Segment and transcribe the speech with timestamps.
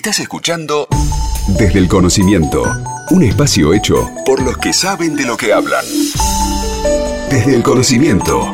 [0.00, 0.88] Estás escuchando
[1.58, 2.62] Desde el Conocimiento,
[3.10, 5.84] un espacio hecho por los que saben de lo que hablan.
[7.28, 8.50] Desde el Conocimiento,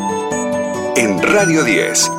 [0.97, 2.11] en Radio 10.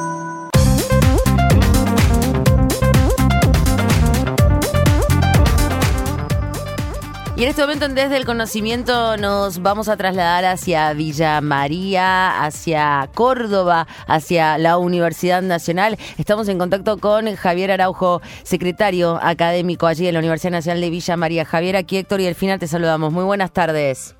[7.38, 13.08] Y en este momento, desde el conocimiento, nos vamos a trasladar hacia Villa María, hacia
[13.14, 16.00] Córdoba, hacia la Universidad Nacional.
[16.18, 21.16] Estamos en contacto con Javier Araujo, secretario académico allí en la Universidad Nacional de Villa
[21.16, 21.46] María.
[21.46, 23.14] Javier, aquí Héctor y Delfina te saludamos.
[23.14, 24.17] Muy buenas tardes.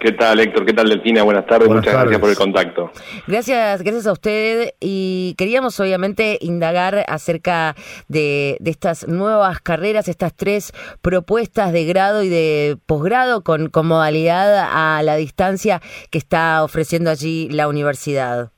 [0.00, 0.64] ¿Qué tal, Héctor?
[0.64, 1.22] ¿Qué tal, Delfina?
[1.24, 2.90] Buenas tardes, muchas gracias por el contacto.
[3.26, 4.72] Gracias, gracias a usted.
[4.80, 7.76] Y queríamos, obviamente, indagar acerca
[8.08, 10.72] de, estas nuevas carreras, estas tres
[11.02, 17.10] propuestas de grado y de posgrado con, con modalidad a la distancia que está ofreciendo
[17.10, 18.52] allí la universidad.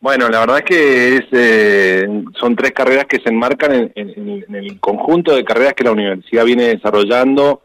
[0.00, 2.08] Bueno, la verdad es que es, eh,
[2.40, 6.68] son tres carreras que se enmarcan en el conjunto de carreras que la universidad viene
[6.68, 7.62] desarrollando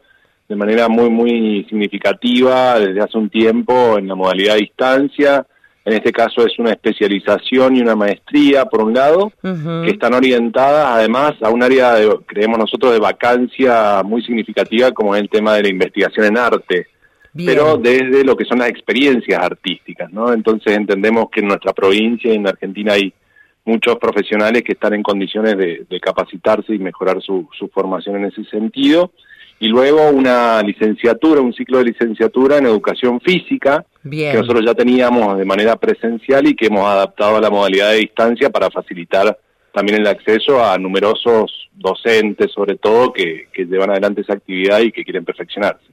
[0.47, 5.45] de manera muy, muy significativa desde hace un tiempo en la modalidad de distancia.
[5.85, 10.87] En este caso es una especialización y una maestría, por un lado, que están orientadas
[10.87, 15.55] además a un área, de, creemos nosotros, de vacancia muy significativa como es el tema
[15.55, 16.87] de la investigación en arte.
[17.35, 20.31] pero desde lo que son las experiencias artísticas, ¿no?
[20.31, 23.13] Entonces entendemos que en nuestra provincia y en Argentina hay
[23.65, 28.43] muchos profesionales que están en condiciones de, capacitarse y mejorar su, su formación en ese
[28.45, 29.11] sentido
[29.63, 35.37] y luego una licenciatura, un ciclo de licenciatura en educación física, que nosotros ya teníamos
[35.37, 39.39] de manera presencial y que hemos adaptado a la modalidad de distancia para facilitar
[39.73, 45.05] también el acceso a numerosos docentes, sobre todo, que, llevan adelante esa actividad y que
[45.05, 45.85] quieren perfeccionarse.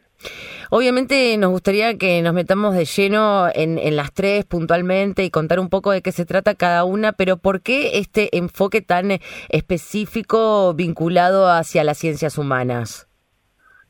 [0.71, 5.61] Obviamente nos gustaría que nos metamos de lleno en, en, las tres puntualmente y contar
[5.61, 10.75] un poco de qué se trata cada una, pero ¿por qué este enfoque tan específico
[10.75, 13.07] vinculado hacia las ciencias humanas?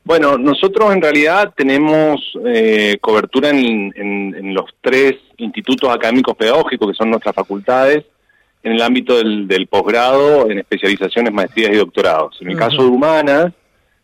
[0.04, 7.10] Bueno, nosotros en realidad tenemos eh, cobertura en, los tres institutos académicos pedagógicos, que son
[7.10, 8.04] nuestras facultades,
[8.62, 12.36] en el ámbito del, posgrado, en especializaciones, maestrías y doctorados.
[12.40, 13.52] En el caso de humanas,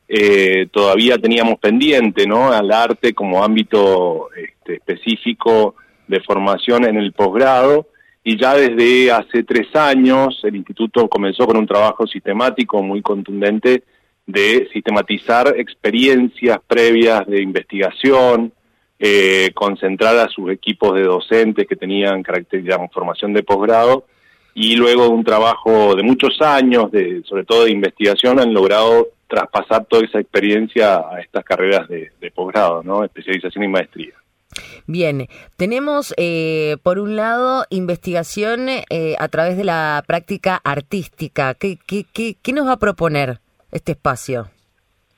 [0.08, 2.52] eh, todavía teníamos pendiente ¿no?
[2.52, 5.74] al arte como ámbito este, específico
[6.06, 7.88] de formación en el posgrado,
[8.22, 13.84] y ya desde hace tres años el instituto comenzó con un trabajo sistemático muy contundente
[14.26, 18.53] de sistematizar experiencias previas de investigación,
[18.98, 24.06] eh, concentrar a sus equipos de docentes que tenían características formación de posgrado
[24.54, 29.84] y luego un trabajo de muchos años, de, sobre todo de investigación, han logrado traspasar
[29.84, 33.04] toda esa experiencia a estas carreras de, posgrado, ¿no?
[33.04, 34.15] especialización y maestría.
[34.86, 41.54] Bien, tenemos eh, por un lado investigación eh, a través de la práctica artística.
[41.54, 43.41] ¿Qué, qué, qué, qué nos va a proponer?
[43.76, 44.48] Este espacio?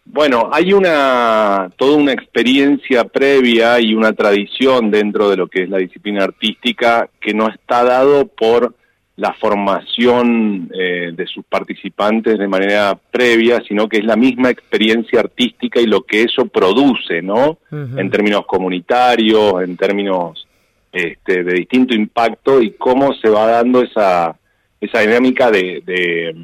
[0.04, 5.68] Bueno, hay una toda una experiencia previa y una tradición dentro de lo que es
[5.68, 8.74] la disciplina artística que no está dado por
[9.16, 15.20] la formación eh, de sus participantes de manera previa, sino que es la misma experiencia
[15.20, 17.58] artística y lo que eso produce, ¿no?
[17.70, 20.46] En términos comunitarios, en términos
[20.92, 24.36] este, de distinto impacto y cómo se va dando esa,
[24.80, 26.34] esa dinámica de de,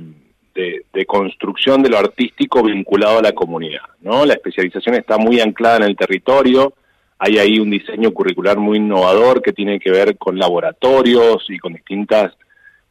[1.07, 3.83] construcción de lo artístico vinculado a la comunidad.
[4.01, 4.25] ¿no?
[4.25, 6.75] La especialización está muy anclada en el territorio,
[7.19, 11.73] hay ahí un diseño curricular muy innovador que tiene que ver con laboratorios y con
[11.73, 12.33] distintos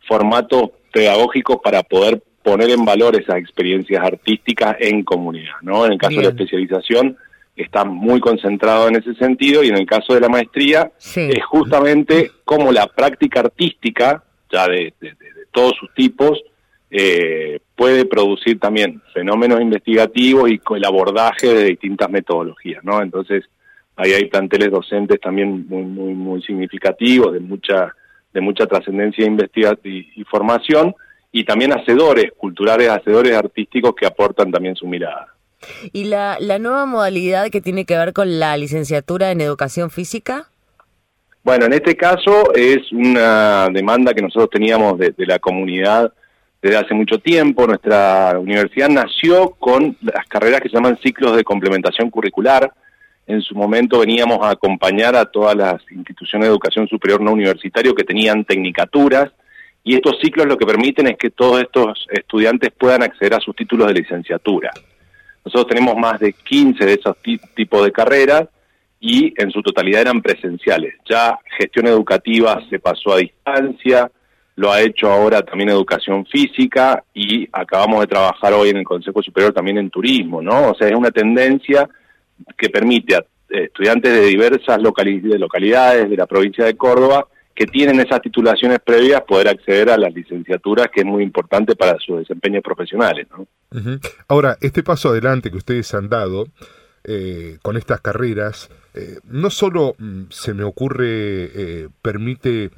[0.07, 5.55] formatos pedagógicos para poder poner en valor esas experiencias artísticas en comunidad.
[5.61, 5.85] ¿no?
[5.85, 7.17] En el caso de la especialización
[7.55, 12.31] está muy concentrado en ese sentido y en el caso de la maestría es justamente
[12.43, 14.93] como la práctica artística, ya de
[15.51, 16.41] todos sus tipos,
[16.95, 23.01] eh, puede producir también fenómenos investigativos y el abordaje de distintas metodologías, ¿no?
[23.01, 23.45] Entonces,
[23.95, 27.95] ahí hay planteles docentes también muy, muy, muy significativos, de mucha,
[28.31, 29.25] de mucha trascendencia
[29.83, 30.93] y, formación,
[31.31, 35.33] y también hacedores culturales, hacedores artísticos que aportan también su mirada.
[35.93, 40.45] ¿Y la, la nueva modalidad que tiene que ver con la licenciatura en educación física?
[41.43, 46.13] Bueno, en este caso es una demanda que nosotros teníamos de la comunidad
[46.63, 47.67] desde hace mucho tiempo.
[47.67, 52.73] Nuestra universidad nació con las carreras que se llaman ciclos de complementación curricular.
[53.27, 57.93] En su momento veníamos a acompañar a todas las instituciones de educación superior no universitario
[57.93, 59.31] que tenían tecnicaturas
[59.83, 63.53] y estos ciclos lo que permiten es que todos estos estudiantes puedan acceder a sus
[63.55, 64.71] títulos de licenciatura.
[65.43, 67.17] Nosotros tenemos más de 15 de esos
[67.53, 68.47] tipos de carreras
[69.01, 70.95] y en su totalidad eran presenciales.
[71.09, 74.09] Ya gestión educativa se pasó a distancia,
[74.55, 79.21] lo ha hecho ahora también educación física y acabamos de trabajar hoy en el Consejo
[79.23, 80.71] Superior también en turismo, ¿no?
[80.71, 81.89] O sea, es una tendencia
[82.57, 83.19] que permite a
[83.49, 89.21] eh, estudiantes de diversas localidades de la provincia de Córdoba que tienen esas titulaciones previas
[89.21, 93.27] poder acceder a las licenciaturas, que es muy importante para su desempeño profesionales.
[93.29, 93.47] ¿no?
[94.27, 96.47] Ahora, este paso adelante que ustedes han dado
[97.03, 102.71] eh, con estas carreras, eh, no solo mm, se me ocurre, permite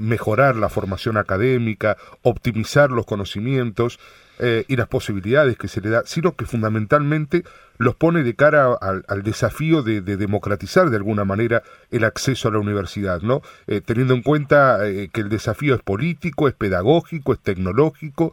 [0.00, 3.98] mejorar la formación académica, optimizar los conocimientos
[4.40, 7.44] eh, y las posibilidades que se le da, sino que fundamentalmente
[7.78, 11.62] los pone de cara al, desafío de, democratizar de alguna manera
[11.92, 13.42] el acceso a la universidad, ¿no?
[13.68, 18.32] Eh, teniendo en cuenta eh, que el desafío es político, es pedagógico, es tecnológico,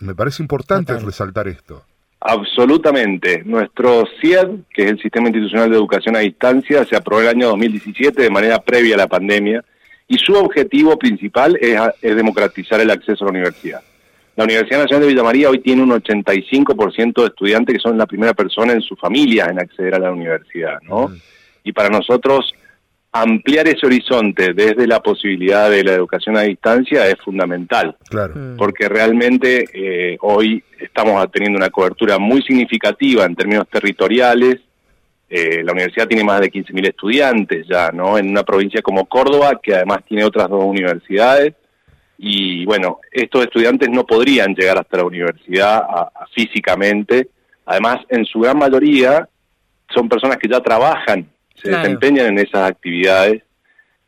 [0.00, 1.84] me parece importante resaltar esto.
[2.20, 3.42] Absolutamente.
[3.44, 7.48] Nuestro CIED, que es el Sistema Institucional de Educación a Distancia, se aprobó el año
[7.48, 9.62] 2017 de manera previa a la pandemia
[10.08, 13.82] y su objetivo principal es, democratizar el acceso a la universidad.
[14.36, 18.06] La Universidad Nacional de Villa María hoy tiene un 85% de estudiantes que son la
[18.06, 21.12] primera persona en su familia en acceder a la universidad, ¿no?
[21.64, 22.54] Y para nosotros
[23.12, 28.34] ampliar ese horizonte desde la posibilidad de la educación a distancia es fundamental, claro.
[28.56, 34.60] porque realmente eh, hoy estamos teniendo una cobertura muy significativa en términos territoriales,
[35.30, 38.16] eh, la universidad tiene más de 15.000 estudiantes ya, ¿no?
[38.16, 41.54] En una provincia como Córdoba, que además tiene otras dos universidades.
[42.16, 45.82] Y bueno, estos estudiantes no podrían llegar hasta la universidad
[46.34, 47.28] físicamente.
[47.66, 49.28] Además, en su gran mayoría
[49.94, 53.42] son personas que ya trabajan, se desempeñan en esas actividades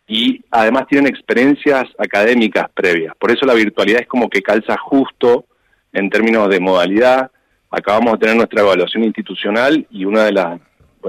[0.07, 3.15] y además tienen experiencias académicas previas.
[3.19, 5.45] Por eso la virtualidad es como que calza justo
[5.93, 7.31] en términos de modalidad.
[7.71, 10.61] Acabamos de tener nuestra evaluación institucional y una de las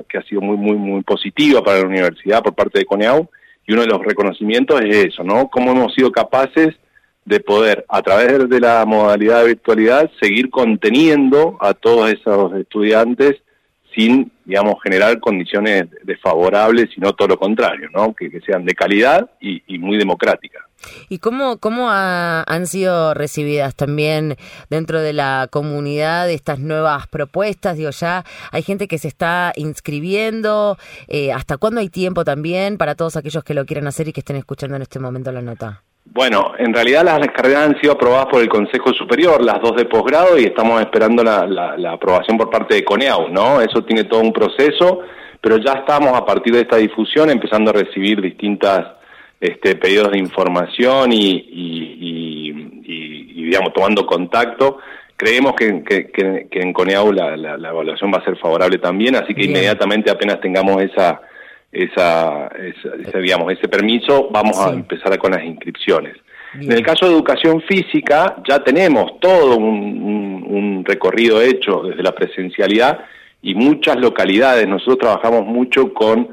[0.08, 3.30] que ha sido muy, muy, muy positiva para la universidad por parte de CONEAU,
[3.68, 5.48] y uno de los reconocimientos es eso, ¿no?
[5.50, 6.76] Cómo hemos sido capaces
[7.26, 13.36] de poder, a través de la modalidad de virtualidad, seguir conteniendo a todos esos estudiantes
[13.96, 18.14] sin, digamos, generar condiciones desfavorables, sino todo lo contrario, ¿no?
[18.14, 20.64] Que, sean de calidad y, y muy democráticas.
[21.10, 24.38] ¿Y cómo, cómo han sido recibidas también
[24.70, 27.78] dentro de la comunidad estas nuevas propuestas?
[27.78, 30.78] Digo, ya hay gente que se está inscribiendo.
[31.08, 34.22] Eh, ¿Hasta cuándo hay tiempo también para todos aquellos que lo quieran hacer y que
[34.22, 35.82] estén escuchando en este momento la nota?
[36.06, 39.86] Bueno, en realidad las carreras han sido aprobadas por el Consejo Superior, las dos de
[39.86, 43.62] posgrado, y estamos esperando la, la aprobación por parte de CONEAU, ¿no?
[43.62, 45.00] Eso tiene todo un proceso,
[45.40, 49.01] pero ya estamos a partir de esta difusión empezando a recibir distintas
[49.42, 54.78] este, pedidos de información y, y, digamos, tomando contacto.
[55.18, 59.46] Creemos que, que, en Coneau la, la, evaluación va a ser favorable también, así que
[59.46, 61.22] inmediatamente apenas tengamos esa,
[61.72, 66.16] esa, ese, digamos, ese permiso, vamos a empezar con las inscripciones.
[66.54, 72.14] En el caso de educación física, ya tenemos todo un, un, recorrido hecho desde la
[72.14, 73.06] presencialidad
[73.42, 74.68] y muchas localidades.
[74.68, 76.30] Nosotros trabajamos mucho con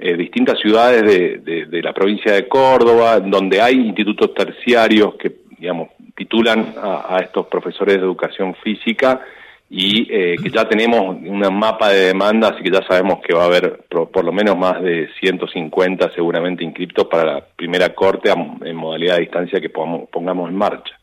[0.00, 5.88] eh, distintas ciudades de, de, la provincia de Córdoba, donde hay institutos terciarios que, digamos,
[6.14, 9.20] titulan a, estos profesores de educación física
[9.68, 13.42] y eh, que ya tenemos un mapa de demanda, así que ya sabemos que va
[13.42, 18.76] a haber por, lo menos más de 150 seguramente inscriptos para la primera corte en
[18.76, 20.97] modalidad de distancia que pongamos en marcha.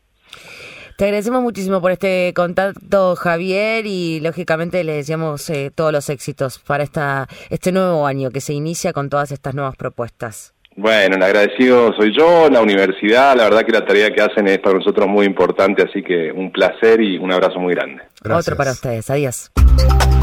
[0.96, 6.58] Te agradecemos muchísimo por este contacto, Javier, y lógicamente le deseamos eh, todos los éxitos
[6.58, 10.54] para esta, este nuevo año que se inicia con todas estas nuevas propuestas.
[10.74, 14.58] Bueno, el agradecido soy yo, la universidad, la verdad que la tarea que hacen es
[14.58, 18.02] para nosotros muy importante, así que un placer y un abrazo muy grande.
[18.30, 19.50] Otro para ustedes, adiós.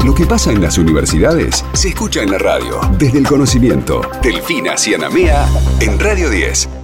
[0.04, 4.02] Lo que pasa en las universidades se escucha en la radio, desde el conocimiento.
[4.22, 5.46] Delfina Cianamea
[5.80, 6.83] en Radio 10.